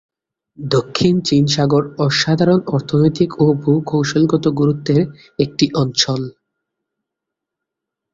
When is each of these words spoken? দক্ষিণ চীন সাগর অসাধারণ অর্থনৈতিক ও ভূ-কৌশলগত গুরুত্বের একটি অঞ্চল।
দক্ষিণ 0.57 1.15
চীন 1.25 1.43
সাগর 1.47 1.83
অসাধারণ 1.97 2.59
অর্থনৈতিক 2.67 3.29
ও 3.39 3.55
ভূ-কৌশলগত 3.61 4.45
গুরুত্বের 4.59 5.01
একটি 5.39 5.65
অঞ্চল। 5.75 6.21